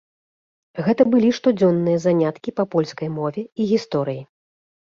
[0.87, 4.21] Гэта былі штодзённыя заняткі па польскай мове і гісторыі.